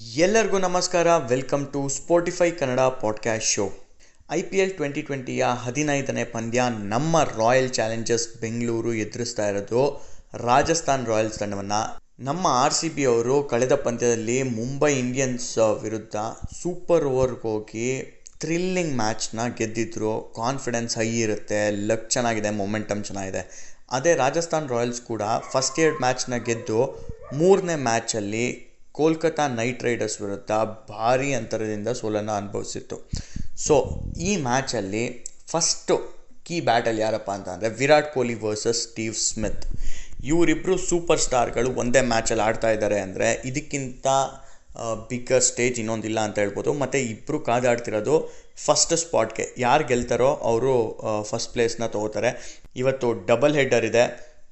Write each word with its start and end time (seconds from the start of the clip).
ಎಲ್ಲರಿಗೂ 0.00 0.58
ನಮಸ್ಕಾರ. 0.58 1.16
Welcome 1.16 1.72
to 1.72 1.88
Spotify 1.88 2.50
Kannada 2.50 2.80
podcast 2.80 3.48
show 3.48 3.72
I 4.30 4.42
P 4.42 4.58
L 4.58 4.70
twenty 4.70 5.02
ಟ್ವೆಂಟಿಯ 5.02 5.46
ಹದಿನೈದನೇ 5.62 6.24
ಪಂದ್ಯ 6.24 6.62
ನಮ್ಮ 6.70 7.22
ರಾಯಲ್ 7.22 7.70
ಚಾಲೆಂಜರ್ಸ್ 7.70 8.40
ಬೆಂಗಳೂರು 8.40 8.94
ಎದುರಿಸ್ತಾ 8.94 9.48
ಇರೋದು 9.48 10.08
ರಾಜಸ್ಥಾನ್ 10.34 11.06
ರಾಯಲ್ಸ್ 11.06 11.38
ತಂಡವನ್ನು. 11.38 12.02
ನಮ್ಮ 12.20 12.46
ಆರ್ 12.46 12.74
ಸಿ 12.74 12.88
ಬಿ 12.88 13.04
ಅವರು 13.04 13.42
ಕಳೆದ 13.42 13.74
ಪಂದ್ಯದಲ್ಲಿ 13.74 14.42
ಮುಂಬೈ 14.42 14.98
ಇಂಡಿಯನ್ಸ್ 14.98 15.58
ವಿರುದ್ಧ 15.82 16.16
ಸೂಪರ್ 16.62 17.04
ಓವರ್ಗೆ 17.04 17.40
ಹೋಗಿ 17.40 18.20
ಥ್ರಿಲ್ಲಿಂಗ್ 18.40 18.96
ಮ್ಯಾಚ್ನ 18.96 19.40
ಗೆದ್ದಿದ್ರು. 19.56 20.32
ಕಾನ್ಫಿಡೆನ್ಸ್ 20.36 20.96
ಹೈ 20.96 21.08
ಇರುತ್ತೆ 21.08 21.70
ಲಕ್ 21.70 22.10
ಚೆನ್ನಾಗಿದೆ 22.10 22.50
ಮೊಮೆಂಟಮ್ 22.50 23.04
ಚೆನ್ನಾಗಿದೆ. 23.04 23.74
ಅದೇ 23.90 24.14
ರಾಜಸ್ಥಾನ್ 24.14 24.68
ರಾಯಲ್ಸ್ 24.68 25.02
ಕೂಡ 25.02 25.22
ಫಸ್ಟ್ 25.52 25.80
ಇಯರ್ 25.80 25.94
ಮ್ಯಾಚ್ನ 25.94 26.36
ಗೆದ್ದು 26.36 27.08
ಮೂರನೇ 27.34 27.74
ಮ್ಯಾಚಲ್ಲಿ 27.74 28.71
ಕೋಲ್ಕತಾ 28.98 29.44
ನೈಟ್ 29.60 29.84
ರೈಡರ್ಸ್ 29.86 30.16
ವಿರುದ್ಧ 30.22 30.52
ಭಾರಿ 30.92 31.30
ಅಂತರದಿಂದ 31.38 31.90
ಸೋಲನ್ನು 32.00 32.34
ಅನುಭವಿಸಿತ್ತು. 32.40 32.96
ಸೊ 33.66 33.74
ಈ 34.28 34.32
ಮ್ಯಾಚಲ್ಲಿ 34.48 35.04
ಫಸ್ಟು 35.52 35.96
ಕೀ 36.46 36.56
ಬ್ಯಾಟಲ್ 36.68 36.98
ಯಾರಪ್ಪ 37.04 37.30
ಅಂತ 37.38 37.48
ಅಂದರೆ 37.54 37.70
Virat 37.80 38.08
Kohli 38.14 38.36
versus 38.44 38.80
Steve 38.86 39.16
Smith 39.28 39.64
ಇವರಿಬ್ಬರು 40.30 40.74
ಸೂಪರ್ 40.88 41.22
ಸ್ಟಾರ್ಗಳು 41.26 41.68
ಒಂದೇ 41.82 42.00
ಮ್ಯಾಚಲ್ಲಿ 42.12 42.44
ಆಡ್ತಾ 42.48 42.68
ಇದ್ದಾರೆ 42.76 42.98
ಅಂದರೆ 43.06 43.28
ಇದಕ್ಕಿಂತ 43.50 44.06
ಬಿಗ್ಗರ್ 45.10 45.44
ಸ್ಟೇಜ್ 45.48 45.78
ಇನ್ನೊಂದಿಲ್ಲ 45.82 46.18
ಅಂತ 46.26 46.36
ಹೇಳ್ಬೋದು. 46.42 46.70
ಮತ್ತು 46.82 46.98
ಇಬ್ಬರು 47.12 47.38
ಕಾದಾಡ್ತಿರೋದು 47.48 48.14
ಫಸ್ಟ್ 48.66 48.94
ಸ್ಪಾಟ್ಗೆ 49.02 49.44
ಯಾರು 49.64 49.84
ಗೆಲ್ತಾರೋ 49.90 50.30
ಅವರು 50.50 50.74
ಫಸ್ಟ್ 51.30 51.50
ಪ್ಲೇಸ್ನ 51.54 51.86
ತೊಗೋತಾರೆ. 51.94 52.30
ಇವತ್ತು 52.82 53.08
ಡಬಲ್ 53.30 53.56
ಹೆಡ್ಡರ್ 53.60 53.86
ಇದೆ. 53.90 54.04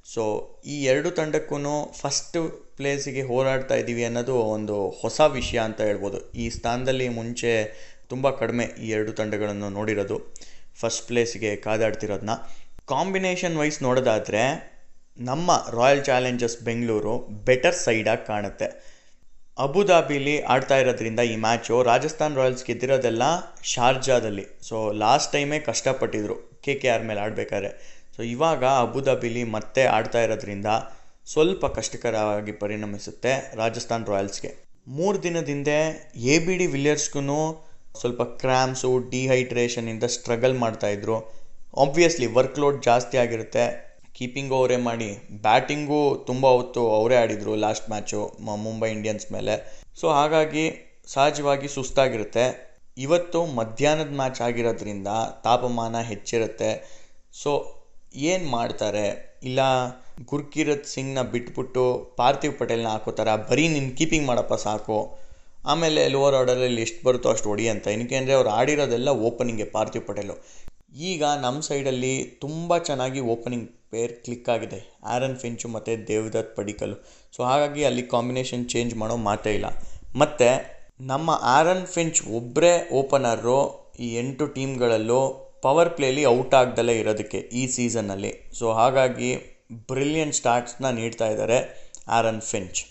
ಸೊ 0.05 0.23
ಈ 0.65 0.83
ಎರಡು 0.83 1.11
ತಂಡಕ್ಕೂ 1.11 1.57
ಫಸ್ಟ್ 1.99 2.37
ಪ್ಲೇಸಿಗೆ 2.77 3.21
ಹೋರಾಡ್ತಾ 3.21 3.75
ಇದ್ದೀವಿ 3.75 4.03
ಅನ್ನೋದು 4.05 4.35
ಒಂದು 4.35 4.89
ಹೊಸ 4.89 5.19
ವಿಷಯ 5.19 5.59
ಅಂತ 5.59 5.81
ಹೇಳ್ಬೋದು. 5.81 6.31
ಈ 6.33 6.49
ಸ್ಥಾನದಲ್ಲಿ 6.49 7.09
ಮುಂಚೆ 7.09 7.51
ತುಂಬ 8.09 8.29
ಕಡಿಮೆ 8.29 8.63
ಈ 8.63 8.89
ಎರಡು 8.89 9.11
ತಂಡಗಳನ್ನು 9.11 9.69
ನೋಡಿರೋದು. 9.69 10.33
ಫಸ್ಟ್ 10.79 11.07
ಪ್ಲೇಸಿಗೆ 11.07 11.55
ಕಾದಾಡ್ತಿರೋದನ್ನ 11.55 12.35
ಕಾಂಬಿನೇಷನ್ 12.87 13.57
ವೈಸ್ 13.57 13.83
ನೋಡೋದಾದರೆ, 13.83 14.41
ನಮ್ಮ 15.19 15.51
ರಾಯಲ್ 15.79 16.03
ಚಾಲೆಂಜರ್ಸ್ 16.05 16.59
ಬೆಂಗಳೂರು 16.63 17.17
ಬೆಟರ್ 17.45 17.75
ಸೈಡಾಗಿ 17.75 18.25
ಕಾಣುತ್ತೆ. 18.27 18.67
ಅಬುದಾಬಿಲಿ 19.59 20.41
ಆಡ್ತಾ 20.41 20.77
ಇರೋದ್ರಿಂದ 20.77 21.19
ಈ 21.19 21.35
ಮ್ಯಾಚು 21.35 21.83
ರಾಜಸ್ಥಾನ್ 21.83 22.35
ರಾಯಲ್ಸ್ 22.35 22.65
ಗೆದ್ದಿರೋದೆಲ್ಲ 22.65 23.23
ಶಾರ್ಜಾದಲ್ಲಿ 23.63 24.45
ಸೊ 24.61 24.91
ಲಾಸ್ಟ್ 24.91 25.31
ಟೈಮೇ 25.33 25.59
ಕಷ್ಟಪಟ್ಟಿದ್ರು 25.59 26.35
ಕೆ 26.63 26.75
ಕೆ 26.75 26.87
ಆರ್ 26.87 27.03
ಮೇಲೆ 27.03 27.19
ಆಡಬೇಕಾದ್ರೆ. 27.19 28.00
ಸೊ 28.21 28.25
ಇವಾಗ 28.25 28.63
ಅಬುದಾಬಿಲಿ 28.63 29.43
ಮತ್ತೆ 29.43 29.83
ಆಡ್ತಾ 29.83 30.19
ಇರೋದ್ರಿಂದ 30.21 30.65
ಸ್ವಲ್ಪ 31.25 31.65
ಕಷ್ಟಕರವಾಗಿ 31.65 32.51
ಪರಿಣಮಿಸುತ್ತೆ 32.51 33.31
ರಾಜಸ್ಥಾನ್ 33.55 34.05
ರಾಯಲ್ಸ್ಗೆ. 34.05 34.49
ಮೂರು 34.87 35.23
ದಿನದಿಂದ 35.23 35.67
ಎ 36.15 36.35
ಬಿ 36.39 36.57
ಡಿ 36.57 36.65
ವಿಲಿಯರ್ಸ್ಗೂ 36.65 37.21
ಸ್ವಲ್ಪ 37.99 38.21
ಕ್ರ್ಯಾಮ್ಸು 38.21 39.09
ಡಿಹೈಡ್ರೇಷನಿಂದ 39.09 40.03
ಸ್ಟ್ರಗಲ್ 40.03 40.55
ಮಾಡ್ತಾಯಿದ್ರು 40.55 41.17
ಆಬ್ವಿಯಸ್ಲಿ 41.77 42.25
ವರ್ಕ್ಲೋಡ್ 42.25 42.83
ಜಾಸ್ತಿ 42.83 43.17
ಆಗಿರುತ್ತೆ. 43.17 43.65
ಕೀಪಿಂಗು 44.13 44.55
ಅವರೇ 44.55 44.77
ಮಾಡಿ. 44.77 45.09
ಬ್ಯಾಟಿಂಗು 45.41 46.23
ತುಂಬ 46.27 46.47
ಹೊತ್ತು 46.47 46.95
ಅವರೇ 46.95 47.15
ಆಡಿದರು 47.15 47.55
ಲಾಸ್ಟ್ 47.55 47.89
ಮ್ಯಾಚು 47.89 48.37
ಮುಂಬೈ 48.39 48.91
ಇಂಡಿಯನ್ಸ್ 48.91 49.31
ಮೇಲೆ. 49.31 49.83
ಸೊ 49.99 50.09
ಹಾಗಾಗಿ 50.09 50.65
ಸಹಜವಾಗಿ 51.07 51.67
ಸುಸ್ತಾಗಿರುತ್ತೆ. 51.67 52.47
ಇವತ್ತು 52.97 53.45
ಮಧ್ಯಾಹ್ನದ 53.45 54.15
ಮ್ಯಾಚ್ 54.15 54.41
ಆಗಿರೋದ್ರಿಂದ 54.41 55.07
ತಾಪಮಾನ 55.43 56.01
ಹೆಚ್ಚಿರುತ್ತೆ. 56.01 57.01
ಸೊ 57.43 57.77
ಏನು 58.13 58.45
ಮಾಡ್ತಾರೆ? 58.49 59.05
ಇಲ್ಲ, 59.43 59.59
ಗುರ್ಕಿರತ್ 60.25 60.85
ಸಿಂಗ್ನ 60.85 61.21
ಬಿಟ್ಬಿಟ್ಟು 61.33 61.83
ಪಾರ್ಥಿವ್ 62.17 62.53
ಪಟೇಲ್ನ 62.59 62.87
ಹಾಕೋತಾರ, 62.87 63.29
ಬರೀ 63.49 63.67
ನಿನ್ನ 63.67 63.91
ಕೀಪಿಂಗ್ 63.97 64.27
ಮಾಡಪ್ಪ 64.27 64.53
ಸಾಕು. 64.53 64.97
ಆಮೇಲೆ 65.65 66.01
ಲೋವರ್ 66.09 66.35
ಆರ್ಡರಲ್ಲಿ 66.35 66.81
ಎಷ್ಟು 66.81 67.01
ಬರುತ್ತೋ 67.07 67.29
ಅಷ್ಟು 67.29 67.49
ಹೊಡಿ 67.49 67.65
ಅಂತ. 67.69 67.87
ಏನಕ್ಕೆ 67.87 68.15
ಅಂದರೆ 68.15 68.33
ಅವ್ರು 68.33 68.49
ಆಡಿರೋದೆಲ್ಲ 68.49 69.09
ಓಪನಿಂಗ್ 69.09 69.63
ಪಾರ್ಥಿವ್ 69.71 70.03
ಪಟೇಲು. 70.07 70.35
ಈಗ 71.09 71.23
ನಮ್ಮ 71.41 71.59
ಸೈಡಲ್ಲಿ 71.61 72.13
ತುಂಬ 72.23 72.77
ಚೆನ್ನಾಗಿ 72.77 73.19
ಓಪನಿಂಗ್ 73.19 73.67
ಪೇರ್ 73.91 74.13
ಕ್ಲಿಕ್ 74.23 74.49
ಆಗಿದೆ. 74.49 74.79
ಆರನ್ 75.03 75.35
ಫಿಂಚು 75.35 75.67
ಮತ್ತು 75.67 76.07
ದೇವದತ್ 76.07 76.55
ಪಡಿಕಲು 76.55 76.95
ಸೊ 77.35 77.43
ಹಾಗಾಗಿ 77.43 77.83
ಅಲ್ಲಿ 77.83 78.03
ಕಾಂಬಿನೇಷನ್ 78.03 78.65
ಚೇಂಜ್ 78.69 78.95
ಮಾಡೋ 78.95 79.15
ಮಾತೇ 79.15 79.53
ಇಲ್ಲ. 79.53 79.65
ಮತ್ತು 80.15 80.49
ನಮ್ಮ 81.01 81.29
ಆರನ್ 81.43 81.85
ಫಿಂಚ್ 81.85 82.21
ಒಬ್ಬರೇ 82.27 82.89
ಓಪನರು 82.91 83.59
ಈ 83.99 84.07
ಎಂಟು 84.15 84.47
ಟೀಮ್ಗಳಲ್ಲೂ 84.47 85.21
ಪವರ್ 85.61 85.89
ಪ್ಲೇಲಿ 85.89 86.25
ಔಟ್ 86.25 86.53
ಆಗ್ದಲೇ 86.53 86.99
ಇರೋದಕ್ಕೆ 86.99 87.37
ಈ 87.37 87.67
ಸೀಸನ್ನಲ್ಲಿ. 87.67 88.51
ಸೊ, 88.59 88.71
ಹಾಗಾಗಿ 88.71 89.35
ಬ್ರಿಲಿಯಂಟ್ 89.87 90.35
ಸ್ಟಾರ್ಟ್ಸ್ನ 90.35 90.89
ನೀಡ್ತಾ 90.89 91.27
ಇದ್ದಾರೆ 91.27 91.91
ಆರನ್ 92.07 92.41
ಫಿಂಚ್. 92.41 92.85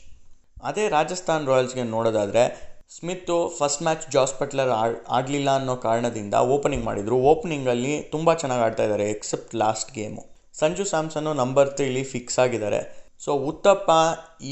ಅದೇ 0.64 0.88
ರಾಜಸ್ಥಾನ್ 0.88 1.46
ರಾಯಲ್ಸ್ಗೆ 1.46 1.82
ನೋಡೋದಾದರೆ, 1.82 2.70
Smith 2.98 3.48
first 3.58 3.82
match 3.82 4.10
Jos 4.10 4.40
Buttler 4.40 4.70
add 4.70 5.04
ಆಡಲಿಲ್ಲ 5.08 5.54
ಅನ್ನೋ 5.54 5.76
ಕಾರಣದಿಂದ 5.76 6.34
ಓಪನಿಂಗ್ 6.34 6.84
ಮಾಡಿದರು. 6.84 7.16
ಓಪನಿಂಗಲ್ಲಿ 7.16 8.02
ತುಂಬ 8.02 8.34
ಚೆನ್ನಾಗಿ 8.34 8.62
ಆಡ್ತಾ 8.62 8.82
ಇದ್ದಾರೆ 8.82 9.10
except 9.10 9.54
last 9.54 9.92
game 9.92 10.30
Sanju 10.58 10.84
Samson 10.84 11.34
number 11.34 11.70
ತ್ರೀಲಿ 11.70 12.04
fix 12.04 12.38
ಆಗಿದ್ದಾರೆ. 12.38 12.99
ಸೊ 13.24 13.32
ಉತ್ತಪ್ಪ 13.50 13.90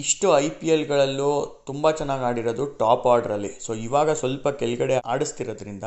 ಇಷ್ಟು 0.00 0.26
ಐ 0.38 0.48
ಪಿ 0.48 0.68
ಎಲ್ಗಳಲ್ಲೂ 0.68 1.28
ತುಂಬ 1.66 1.90
ಚೆನ್ನಾಗಿ 1.90 2.24
ಆಡಿರೋದು 2.30 2.66
ಟಾಪ್ 2.80 3.06
ಆರ್ಡ್ರಲ್ಲಿ 3.06 3.52
ಸೊ 3.66 3.74
ಇವಾಗ 3.74 4.10
ಸ್ವಲ್ಪ 4.12 4.48
ಕೆಳಗಡೆ 4.48 4.96
ಆಡಿಸ್ತಿರೋದ್ರಿಂದ 5.12 5.84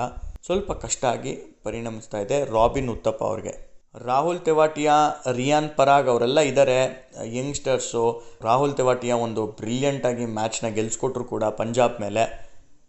ಸ್ವಲ್ಪ 0.48 0.72
ಕಷ್ಟ 0.72 1.06
ಆಗಿ 1.06 1.34
ಪರಿಣಮಿಸ್ತಾ 1.64 2.20
ಇದೆ 2.20 2.38
ರಾಬಿನ್ 2.56 2.90
ಉತ್ತಪ್ಪ 2.90 3.24
ಅವ್ರಿಗೆ. 3.24 3.54
ರಾಹುಲ್ 4.08 4.40
ತೆವಾಟಿಯಾ, 4.40 4.96
ರಿಯಾನ್ 5.32 5.70
ಪರಾಗ್ 5.70 6.10
ಅವರೆಲ್ಲ 6.10 6.40
ಇದ್ದಾರೆ 6.40 6.78
ಯಂಗ್ಸ್ಟರ್ಸು, 7.38 8.04
ರಾಹುಲ್ 8.42 8.74
ತೆವಾಟಿಯಾ 8.74 9.16
ಒಂದು 9.16 9.48
ಬ್ರಿಲಿಯಂಟಾಗಿ 9.60 10.26
ಮ್ಯಾಚ್ನ 10.26 10.68
ಗೆಲ್ಸ್ಕೊಟ್ರು 10.68 11.24
ಕೂಡ 11.24 11.44
ಪಂಜಾಬ್ 11.44 12.02
ಮೇಲೆ. 12.02 12.24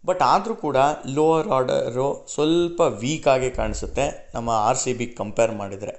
ಬಟ್ 0.05 0.21
ಆದರೂ 0.21 0.55
ಕೂಡ 0.55 0.77
ಲೋವರ್ 1.15 1.47
ಆರ್ಡರು 1.47 2.07
ಸ್ವಲ್ಪ 2.35 2.81
ವೀಕಾಗಿ 3.03 3.51
ಕಾಣಿಸುತ್ತೆ. 3.51 4.31
ನಮ್ಮ 4.35 4.49
ಆರ್ 4.49 4.77
ಸಿ 4.77 4.93
ಬಿ 4.93 5.07
ಕಂಪೇರ್ 5.21 5.51
ಮಾಡಿದರೆ. 5.51 5.93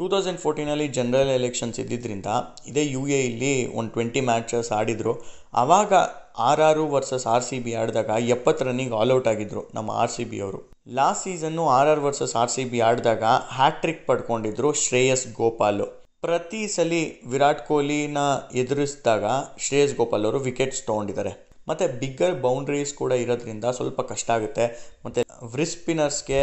ಟೂ 0.00 0.06
ತೌಸಂಡ್ 0.12 0.40
ಫೋರ್ಟೀನಲ್ಲಿ 0.42 0.84
ಜನರಲ್ 0.96 1.30
ಎಲೆಕ್ಷನ್ಸ್ 1.38 1.78
ಇದ್ದಿದ್ದರಿಂದ 1.82 2.28
ಇದೇ 2.70 2.82
ಯು 2.92 3.00
ಎ 3.16 3.18
ಇಲ್ಲಿ 3.30 3.50
ಒಂದು 3.78 3.90
ಟ್ವೆಂಟಿ 3.94 4.20
ಮ್ಯಾಚಸ್ 4.28 4.70
ಆಡಿದರು. 4.76 5.12
ಆವಾಗ 5.62 5.92
R 6.50 6.62
R 6.68 6.84
versus 6.94 7.24
R 7.32 7.44
C 7.48 7.56
B 7.64 7.72
ಆಡಿದಾಗ 7.80 8.10
ಎಪ್ಪತ್ತು 8.34 8.64
ರನ್ನಿಗೆ 8.68 8.94
ಆಲ್ಔಟ್ 9.00 9.28
ಆಗಿದ್ದರು 9.32 9.62
ನಮ್ಮ 9.76 9.90
ಆರ್ 10.02 10.12
ಸಿ 10.14 10.24
ಬಿ 10.30 10.38
ಅವರು. 10.46 10.60
Last 10.98 11.24
season 11.26 11.64
R 11.78 11.90
R 11.94 12.00
versus 12.06 12.32
R 12.42 12.52
C 12.54 12.64
B 12.70 12.78
ಆಡಿದಾಗ 12.88 13.24
hat trick 13.56 14.00
ಪಡ್ಕೊಂಡಿದ್ರು 14.08 14.70
ಶ್ರೇಯಸ್ 14.84 15.26
ಗೋಪಾಲು. 15.40 15.88
ಪ್ರತಿ 16.26 16.62
ಸಲ 16.76 16.92
ವಿರಾಟ್ 17.32 17.62
ಕೊಹ್ಲಿನ 17.68 18.22
ಎದುರಿಸಿದಾಗ 18.62 19.24
ಶ್ರೇಯಸ್ 19.66 19.94
ಗೋಪಾಲ್ 20.00 20.26
ಅವರು 20.28 20.40
ವಿಕೆಟ್ಸ್ 20.48 20.82
ತೊಗೊಂಡಿದ್ದಾರೆ. 20.88 21.34
ಮತ್ತು 21.72 21.86
ಬಿಗ್ಗರ್ 22.00 22.38
ಬೌಂಡ್ರೀಸ್ 22.46 22.94
ಕೂಡ 23.02 23.12
ಇರೋದ್ರಿಂದ 23.24 23.66
ಸ್ವಲ್ಪ 23.80 24.00
ಕಷ್ಟ 24.12 24.30
ಆಗುತ್ತೆ. 24.38 24.66
ಮತ್ತು 25.04 25.20
ವ್ರಿಸ್ಪಿನರ್ಸ್ಗೆ 25.56 26.42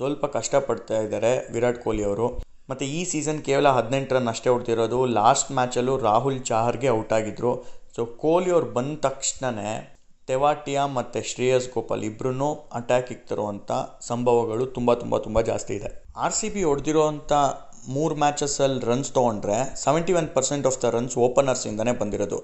ಸ್ವಲ್ಪ 0.00 0.24
ಕಷ್ಟಪಡ್ತಾ 0.38 0.98
ಇದ್ದಾರೆ 1.06 1.32
ವಿರಾಟ್ 1.56 1.80
ಕೊಹ್ಲಿ 1.86 2.04
ಅವರು. 2.10 2.28
ಮತ್ತು 2.68 2.84
ಈ 2.96 3.00
ಸೀಸನ್ 3.04 3.42
ಕೇವಲ 3.42 3.68
ಹದಿನೆಂಟು 3.70 4.14
ರನ್ 4.14 4.28
ಅಷ್ಟೇ 4.28 4.50
ಹೊಡ್ತಿರೋದು 4.50 5.00
ಲಾಸ್ಟ್ 5.18 5.50
ಮ್ಯಾಚಲ್ಲೂ 5.52 5.96
ರಾಹುಲ್ 6.08 6.40
ಚಾಹರ್ಗೆ 6.44 6.88
ಔಟ್ 6.90 7.12
ಆಗಿದ್ದರು 7.12 7.52
ಸೊ 7.96 8.04
ಕೊಹ್ಲಿ 8.22 8.50
ಅವ್ರು 8.50 8.70
ಬಂದ 8.72 8.96
ತಕ್ಷಣವೇ 9.06 9.74
ತೆವಾಟಿಯಾ 10.28 10.82
ಮತ್ತು 10.96 11.18
ಶ್ರೇಯಸ್ 11.30 11.68
ಗೋಪಾಲ್ 11.74 12.04
ಇಬ್ಬರೂ 12.08 12.48
ಅಟ್ಯಾಕಿಗೆ 12.72 13.24
ತರುವಂಥ 13.28 13.70
ಸಂಭವಗಳು 14.00 14.66
ತುಂಬ 14.66 14.94
ತುಂಬ 14.94 15.18
ತುಂಬ 15.18 15.40
ಜಾಸ್ತಿ 15.50 15.72
ಇದೆ. 15.78 15.90
ಆರ್ 16.16 16.34
ಸಿ 16.34 16.48
ಬಿ 16.48 16.62
ಹೊಡೆದಿರೋವಂಥ 16.62 17.32
ಮೂರು 17.88 18.14
ಮ್ಯಾಚಸಲ್ಲಿ 18.14 18.80
ರನ್ಸ್ 18.86 19.10
ತೊಗೊಂಡ್ರೆ 19.12 19.56
seventy 19.84 20.12
one 20.12 20.28
percent 20.36 20.66
of 20.66 20.78
the 20.82 20.90
runs 20.94 21.16
ಓಪನರ್ಸಿಂದನೇ 21.26 21.92
ಬಂದಿರೋದು. 22.00 22.38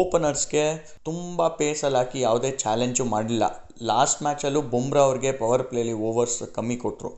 ಓಪನರ್ಸ್ಗೆ 0.00 0.64
ತುಂಬ 1.04 1.48
ಪೇಸಲ್ಲಿ 1.60 1.98
ಹಾಕಿ 1.98 2.20
ಯಾವುದೇ 2.20 2.50
ಚಾಲೆಂಜು 2.64 3.04
ಮಾಡಲಿಲ್ಲ 3.04 3.44
ಲಾಸ್ಟ್ 3.82 4.22
ಮ್ಯಾಚಲ್ಲೂ 4.22 4.62
ಬುಮ್ರಾ 4.74 5.02
ಅವ್ರಿಗೆ 5.02 5.32
ಪವರ್ 5.42 5.64
ಪ್ಲೇಲಿ 5.72 5.96
ಓವರ್ಸ್ 6.08 6.42
ಕಮ್ಮಿ 6.56 6.76
ಕೊಟ್ಟರು 6.76 7.10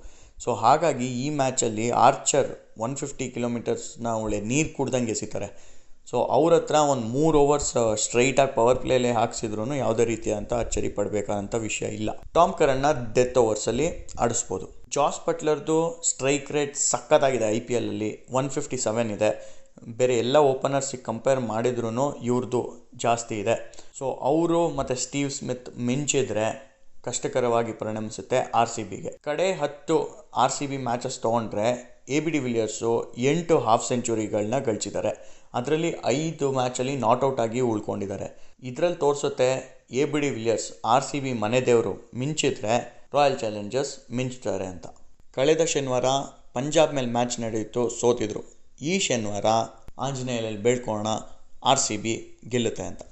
ಸೊ 0.44 0.50
ಹಾಗಾಗಿ 0.62 1.08
ಈ 1.24 1.26
ಮ್ಯಾಚಲ್ಲಿ 1.40 1.86
ಆರ್ಚರ್ 2.06 2.48
ಒನ್ 2.84 2.94
ಫಿಫ್ಟಿ 3.00 3.26
ಕಿಲೋಮೀಟರ್ಸ್ನ 3.34 4.08
ಒಳ್ಳೆ 4.22 4.38
ನೀರು 4.50 4.70
ಕುಡ್ದಂಗೆ 4.76 5.12
ಎಸಿತಾರೆ. 5.16 5.48
ಸೊ 6.10 6.18
ಅವ್ರ 6.36 6.50
ಹತ್ರ 6.58 6.76
ಒಂದು 6.92 7.06
ಮೂರು 7.14 7.36
ಓವರ್ಸ್ 7.44 7.72
ಸ್ಟ್ರೈಟಾಗಿ 8.02 8.52
ಪವರ್ 8.58 8.78
ಪ್ಲೇಲೇ 8.84 9.10
ಹಾಕ್ಸಿದ್ರು 9.18 9.64
ಯಾವುದೇ 9.80 10.04
ರೀತಿಯಾದಂಥ 10.12 10.52
ಅಚ್ಚರಿ 10.64 10.90
ಪಡಬೇಕಾದಂಥ 10.98 11.54
ವಿಷಯ 11.66 11.88
ಇಲ್ಲ. 11.98 12.10
ಟಾಮ್ 12.36 12.54
ಕರನ್ನ 12.60 12.90
ಡೆತ್ 13.16 13.38
ಓವರ್ಸಲ್ಲಿ 13.42 13.88
ಆಡಿಸ್ಬೋದು. 14.24 14.66
ಜಾಸ್ 14.96 15.18
ಬಟ್ಲರ್ದು 15.26 15.76
ಸ್ಟ್ರೈಕ್ 16.10 16.48
ರೇಟ್ 16.56 16.76
ಸಖತ್ತಾಗಿದೆ 16.90 17.46
ಐ 17.56 17.58
ಪಿ 17.66 17.74
ಎಲ್ಲಲ್ಲಿ 17.80 18.10
ಒನ್ 18.40 18.48
ಫಿಫ್ಟಿ 18.56 18.78
ಸೆವೆನ್ 18.86 19.10
ಇದೆ. 19.16 19.30
ಬೇರೆ 19.98 20.14
ಎಲ್ಲ 20.22 20.36
ಓಪನರ್ಸಿಗೆ 20.52 21.02
ಕಂಪೇರ್ 21.10 21.40
ಮಾಡಿದ್ರೂ 21.50 21.90
ಇವ್ರದ್ದು 22.28 22.62
ಜಾಸ್ತಿ 23.04 23.36
ಇದೆ. 23.42 23.56
ಸೊ 23.98 24.06
ಅವರು 24.30 24.62
ಮತ್ತು 24.78 24.94
ಸ್ಟೀವ್ 25.04 25.30
ಸ್ಮಿತ್ 25.36 25.68
ಮಿಂಚಿದ್ರೆ 25.88 26.46
ಕಷ್ಟಕರವಾಗಿ 27.08 27.72
ಪರಿಣಮಿಸುತ್ತೆ 27.80 28.38
ಆರ್ 28.60 28.72
ಸಿ 28.74 28.82
ಬಿಗೆ 28.90 29.12
ಕಡೆ 29.26 29.46
ಹತ್ತು 29.62 29.96
ಆರ್ 30.42 30.54
ಸಿ 30.56 30.66
ಬಿ 30.70 30.78
ಮ್ಯಾಚಸ್ 30.88 31.18
ತೊಗೊಂಡ್ರೆ 31.24 31.66
ಎ 32.16 32.18
ಬಿ 32.24 32.30
ಡಿ 32.34 32.40
ವಿಲಿಯರ್ಸು 32.46 32.90
ಎಂಟು 33.30 33.56
ಹಾಫ್ 33.66 33.86
ಸೆಂಚುರಿಗಳನ್ನ 33.88 34.58
ಗಳಿಸಿದ್ದಾರೆ. 34.68 35.12
ಅದರಲ್ಲಿ 35.58 35.90
ಐದು 36.18 36.46
ಮ್ಯಾಚಲ್ಲಿ 36.58 36.94
ನಾಟ್ಔಟ್ 37.06 37.40
ಆಗಿ 37.44 37.60
ಉಳ್ಕೊಂಡಿದ್ದಾರೆ. 37.72 38.28
ಇದರಲ್ಲಿ 38.70 38.98
ತೋರಿಸುತ್ತೆ 39.04 39.48
A 40.00 40.04
B 40.12 40.18
de 40.24 40.30
Villiers 40.36 40.68
R 40.94 41.06
C 41.10 41.18
B 41.24 41.32
ಮನೆ 41.42 41.60
ದೇವರು 41.68 41.92
ಮಿಂಚಿದ್ರೆ 42.20 42.74
ರಾಯಲ್ 43.14 43.38
ಚಾಲೆಂಜರ್ಸ್ 43.42 43.92
ಮಿಂಚ್ತಾರೆ 44.18 44.66
ಅಂತ. 44.72 44.86
ಕಳೆದ 45.36 45.64
ಶನಿವಾರ 45.72 46.08
ಪಂಜಾಬ್ 46.56 46.94
ಮೇಲೆ 46.98 47.10
ಮ್ಯಾಚ್ 47.16 47.36
ನಡೆಯಿತು 47.44 47.82
ಸೋತಿದ್ರು. 48.00 48.42
ಈ 48.90 48.94
ಶನಿವಾರ 49.06 49.46
ಆಂಜನೇಯಲ್ಲಿ 50.06 50.62
ಬೇಡ್ಕೊಳ್ಳೋಣ 50.66 51.12
ಆರ್ 51.70 51.82
ಸಿ 51.86 51.96
ಬಿ 52.04 52.14
ಗೆಲ್ಲುತ್ತೆ 52.52 52.84
ಅಂತ. 52.90 53.02